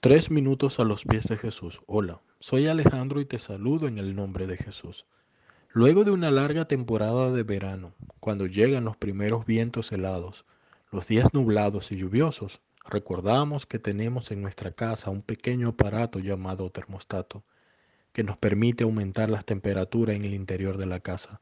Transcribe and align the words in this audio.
Tres 0.00 0.30
minutos 0.30 0.78
a 0.78 0.84
los 0.84 1.04
pies 1.04 1.24
de 1.24 1.36
Jesús. 1.36 1.80
Hola, 1.88 2.22
soy 2.38 2.68
Alejandro 2.68 3.20
y 3.20 3.24
te 3.24 3.40
saludo 3.40 3.88
en 3.88 3.98
el 3.98 4.14
nombre 4.14 4.46
de 4.46 4.56
Jesús. 4.56 5.06
Luego 5.70 6.04
de 6.04 6.12
una 6.12 6.30
larga 6.30 6.66
temporada 6.66 7.32
de 7.32 7.42
verano, 7.42 7.94
cuando 8.20 8.46
llegan 8.46 8.84
los 8.84 8.96
primeros 8.96 9.44
vientos 9.44 9.90
helados, 9.90 10.44
los 10.92 11.08
días 11.08 11.34
nublados 11.34 11.90
y 11.90 11.96
lluviosos, 11.96 12.60
recordamos 12.88 13.66
que 13.66 13.80
tenemos 13.80 14.30
en 14.30 14.40
nuestra 14.40 14.70
casa 14.70 15.10
un 15.10 15.20
pequeño 15.20 15.70
aparato 15.70 16.20
llamado 16.20 16.70
termostato, 16.70 17.42
que 18.12 18.22
nos 18.22 18.36
permite 18.36 18.84
aumentar 18.84 19.30
las 19.30 19.44
temperaturas 19.44 20.14
en 20.14 20.24
el 20.24 20.34
interior 20.34 20.76
de 20.76 20.86
la 20.86 21.00
casa. 21.00 21.40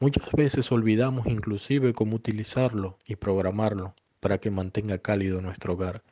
Muchas 0.00 0.28
veces 0.32 0.72
olvidamos 0.72 1.28
inclusive 1.28 1.94
cómo 1.94 2.16
utilizarlo 2.16 2.98
y 3.06 3.14
programarlo 3.14 3.94
para 4.18 4.38
que 4.38 4.50
mantenga 4.50 4.98
cálido 4.98 5.40
nuestro 5.40 5.74
hogar. 5.74 6.02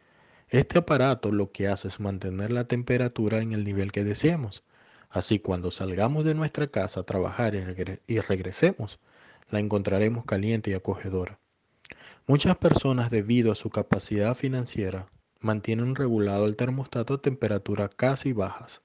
Este 0.49 0.79
aparato 0.79 1.33
lo 1.33 1.51
que 1.53 1.69
hace 1.69 1.89
es 1.89 2.01
mantener 2.01 2.51
la 2.51 2.65
temperatura 2.65 3.39
en 3.39 3.53
el 3.53 3.65
nivel 3.65 3.93
que 3.93 4.05
deseemos. 4.05 4.63
Así 5.11 5.39
cuando 5.39 5.71
salgamos 5.71 6.25
de 6.25 6.35
nuestra 6.35 6.67
casa 6.67 7.01
a 7.01 7.05
trabajar 7.05 7.55
y 8.07 8.21
regresemos, 8.21 8.99
la 9.51 9.61
encontraremos 9.61 10.25
caliente 10.25 10.71
y 10.71 10.75
acogedora. 10.75 11.39
Muchas 12.27 12.57
personas 12.57 13.11
debido 13.11 13.53
a 13.53 13.55
su 13.55 13.71
capacidad 13.71 14.35
financiera 14.35 15.07
mantienen 15.41 15.95
regulado 15.95 16.47
el 16.47 16.57
termostato 16.57 17.15
a 17.15 17.21
temperaturas 17.21 17.91
casi 17.95 18.33
bajas, 18.33 18.83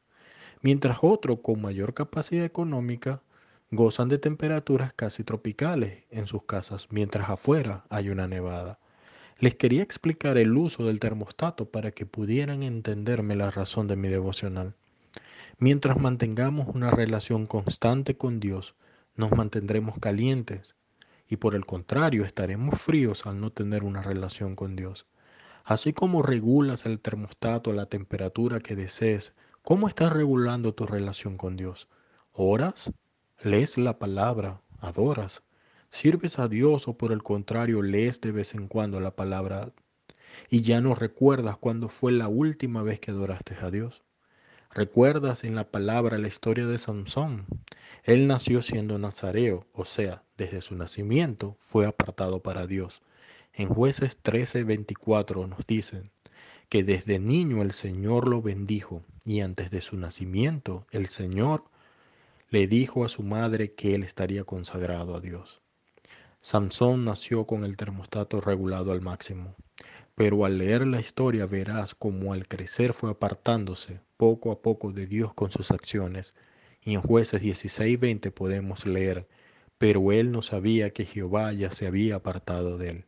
mientras 0.61 0.99
otros 1.02 1.39
con 1.41 1.61
mayor 1.61 1.94
capacidad 1.94 2.45
económica 2.45 3.21
gozan 3.71 4.09
de 4.09 4.17
temperaturas 4.17 4.94
casi 4.94 5.23
tropicales 5.23 6.03
en 6.09 6.27
sus 6.27 6.44
casas, 6.44 6.88
mientras 6.89 7.30
afuera 7.30 7.85
hay 7.89 8.09
una 8.09 8.27
nevada. 8.27 8.80
Les 9.39 9.55
quería 9.55 9.84
explicar 9.84 10.38
el 10.38 10.57
uso 10.57 10.85
del 10.85 10.99
termostato 10.99 11.70
para 11.70 11.91
que 11.91 12.05
pudieran 12.05 12.61
entenderme 12.61 13.35
la 13.35 13.49
razón 13.52 13.88
de 13.88 13.95
mi 13.95 14.09
devocional. 14.09 14.75
Mientras 15.57 15.97
mantengamos 15.97 16.67
una 16.75 16.91
relación 16.91 17.45
constante 17.45 18.17
con 18.17 18.41
Dios, 18.41 18.75
nos 19.16 19.31
mantendremos 19.31 19.97
calientes 19.97 20.75
y 21.30 21.38
por 21.38 21.55
el 21.55 21.66
contrario 21.66 22.25
estaremos 22.25 22.81
fríos 22.81 23.25
al 23.25 23.39
no 23.39 23.50
tener 23.50 23.86
una 23.86 24.02
relación 24.02 24.58
con 24.58 24.75
Dios. 24.75 25.05
Así 25.63 25.94
como 25.94 26.22
regulas 26.22 26.85
el 26.85 27.00
termostato 27.00 27.72
a 27.72 27.75
la 27.75 27.85
temperatura 27.85 28.59
que 28.59 28.75
desees, 28.75 29.33
¿cómo 29.61 29.88
estás 29.88 30.11
regulando 30.11 30.73
tu 30.73 30.85
relación 30.85 31.38
con 31.38 31.56
Dios? 31.56 31.88
¿Oras? 32.33 32.91
¿Lees 33.41 33.78
la 33.78 34.00
palabra? 34.00 34.61
¿Adoras? 34.80 35.44
¿Sirves 35.91 36.39
a 36.39 36.47
Dios 36.47 36.87
o 36.87 36.97
por 36.97 37.11
el 37.11 37.23
contrario 37.23 37.81
lees 37.81 38.21
de 38.21 38.31
vez 38.31 38.53
en 38.53 38.67
cuando 38.67 38.99
la 38.99 39.15
palabra 39.15 39.73
y 40.49 40.61
ya 40.61 40.81
no 40.81 40.95
recuerdas 40.95 41.57
cuándo 41.57 41.89
fue 41.89 42.11
la 42.11 42.27
última 42.27 42.83
vez 42.83 42.99
que 42.99 43.11
adoraste 43.11 43.55
a 43.59 43.71
Dios? 43.71 44.03
¿Recuerdas 44.71 45.43
en 45.43 45.55
la 45.55 45.71
palabra 45.71 46.19
la 46.19 46.27
historia 46.27 46.67
de 46.67 46.77
Sansón? 46.77 47.47
Él 48.03 48.27
nació 48.27 48.61
siendo 48.61 48.99
nazareo, 48.99 49.65
o 49.73 49.83
sea, 49.83 50.23
desde 50.37 50.61
su 50.61 50.75
nacimiento 50.75 51.57
fue 51.59 51.87
apartado 51.87 52.41
para 52.43 52.67
Dios. 52.67 53.01
En 53.51 53.67
jueces 53.67 54.21
13:24 54.21 55.47
nos 55.47 55.65
dicen 55.65 56.11
que 56.69 56.83
desde 56.83 57.19
niño 57.19 57.63
el 57.63 57.71
Señor 57.71 58.27
lo 58.27 58.43
bendijo 58.43 59.03
y 59.25 59.41
antes 59.41 59.71
de 59.71 59.81
su 59.81 59.97
nacimiento 59.97 60.85
el 60.91 61.07
Señor 61.07 61.63
le 62.49 62.67
dijo 62.67 63.03
a 63.03 63.09
su 63.09 63.23
madre 63.23 63.73
que 63.73 63.95
él 63.95 64.03
estaría 64.03 64.43
consagrado 64.43 65.15
a 65.15 65.19
Dios. 65.19 65.61
Samson 66.41 67.03
nació 67.03 67.45
con 67.45 67.65
el 67.65 67.75
termostato 67.75 68.39
regulado 68.39 68.91
al 68.91 69.01
máximo, 69.01 69.55
pero 70.15 70.45
al 70.45 70.57
leer 70.57 70.87
la 70.87 71.01
historia 71.01 71.45
verás 71.45 71.95
cómo 71.95 72.31
al 72.31 72.47
crecer 72.47 72.93
fue 72.93 73.11
apartándose 73.11 73.99
poco 74.15 74.51
a 74.51 74.61
poco 74.61 74.93
de 74.93 75.05
Dios 75.05 75.33
con 75.33 75.51
sus 75.51 75.71
acciones. 75.71 76.35
Y 76.81 76.93
en 76.93 77.01
jueces 77.01 77.41
16:20 77.41 78.31
podemos 78.31 78.85
leer, 78.85 79.27
pero 79.77 80.13
él 80.13 80.31
no 80.31 80.41
sabía 80.41 80.91
que 80.91 81.05
Jehová 81.05 81.51
ya 81.51 81.72
se 81.72 81.88
había 81.88 82.16
apartado 82.16 82.78
de 82.78 82.89
él. 82.89 83.05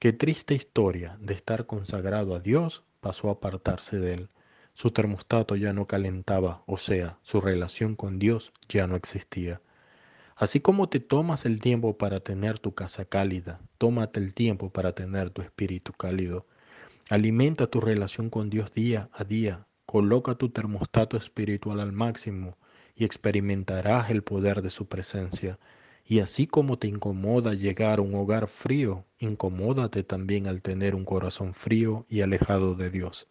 Qué 0.00 0.12
triste 0.12 0.54
historia 0.54 1.16
de 1.20 1.34
estar 1.34 1.66
consagrado 1.66 2.34
a 2.34 2.40
Dios 2.40 2.82
pasó 3.00 3.28
a 3.28 3.32
apartarse 3.34 4.00
de 4.00 4.14
él. 4.14 4.28
Su 4.74 4.90
termostato 4.90 5.54
ya 5.54 5.72
no 5.72 5.86
calentaba, 5.86 6.64
o 6.66 6.76
sea, 6.76 7.18
su 7.22 7.40
relación 7.40 7.94
con 7.94 8.18
Dios 8.18 8.52
ya 8.68 8.88
no 8.88 8.96
existía. 8.96 9.60
Así 10.38 10.60
como 10.60 10.88
te 10.88 11.00
tomas 11.00 11.44
el 11.46 11.58
tiempo 11.58 11.98
para 11.98 12.20
tener 12.20 12.60
tu 12.60 12.72
casa 12.72 13.04
cálida, 13.04 13.60
tómate 13.76 14.20
el 14.20 14.34
tiempo 14.34 14.70
para 14.70 14.92
tener 14.92 15.30
tu 15.30 15.42
espíritu 15.42 15.92
cálido. 15.92 16.46
Alimenta 17.10 17.66
tu 17.66 17.80
relación 17.80 18.30
con 18.30 18.48
Dios 18.48 18.72
día 18.72 19.10
a 19.12 19.24
día. 19.24 19.66
Coloca 19.84 20.36
tu 20.36 20.50
termostato 20.50 21.16
espiritual 21.16 21.80
al 21.80 21.90
máximo 21.90 22.56
y 22.94 23.04
experimentarás 23.04 24.10
el 24.10 24.22
poder 24.22 24.62
de 24.62 24.70
su 24.70 24.86
presencia. 24.86 25.58
Y 26.06 26.20
así 26.20 26.46
como 26.46 26.78
te 26.78 26.86
incomoda 26.86 27.54
llegar 27.54 27.98
a 27.98 28.02
un 28.02 28.14
hogar 28.14 28.46
frío, 28.46 29.04
incomódate 29.18 30.04
también 30.04 30.46
al 30.46 30.62
tener 30.62 30.94
un 30.94 31.04
corazón 31.04 31.52
frío 31.52 32.06
y 32.08 32.20
alejado 32.20 32.76
de 32.76 32.90
Dios. 32.90 33.26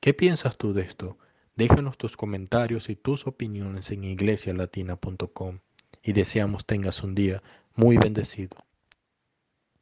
¿Qué 0.00 0.12
piensas 0.12 0.58
tú 0.58 0.72
de 0.72 0.82
esto? 0.82 1.18
Déjanos 1.54 1.96
tus 1.96 2.16
comentarios 2.16 2.88
y 2.88 2.96
tus 2.96 3.28
opiniones 3.28 3.92
en 3.92 4.02
iglesialatina.com 4.02 5.60
y 6.02 6.12
deseamos 6.12 6.66
tengas 6.66 7.02
un 7.02 7.14
día 7.14 7.42
muy 7.74 7.96
bendecido. 7.96 8.56